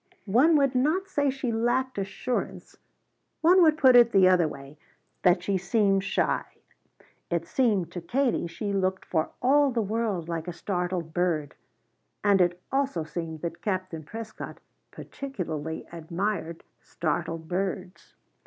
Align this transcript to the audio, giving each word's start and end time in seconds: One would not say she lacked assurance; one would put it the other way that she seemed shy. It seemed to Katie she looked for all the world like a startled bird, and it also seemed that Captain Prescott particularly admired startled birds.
One 0.25 0.55
would 0.57 0.73
not 0.73 1.07
say 1.07 1.29
she 1.29 1.51
lacked 1.51 1.99
assurance; 1.99 2.75
one 3.41 3.61
would 3.61 3.77
put 3.77 3.95
it 3.95 4.11
the 4.11 4.27
other 4.27 4.47
way 4.47 4.79
that 5.21 5.43
she 5.43 5.59
seemed 5.59 6.03
shy. 6.03 6.43
It 7.29 7.45
seemed 7.45 7.91
to 7.91 8.01
Katie 8.01 8.47
she 8.47 8.73
looked 8.73 9.05
for 9.05 9.29
all 9.43 9.69
the 9.69 9.83
world 9.83 10.27
like 10.27 10.47
a 10.47 10.53
startled 10.53 11.13
bird, 11.13 11.53
and 12.23 12.41
it 12.41 12.59
also 12.71 13.03
seemed 13.03 13.41
that 13.41 13.61
Captain 13.61 14.01
Prescott 14.01 14.57
particularly 14.89 15.85
admired 15.91 16.63
startled 16.81 17.47
birds. 17.47 18.15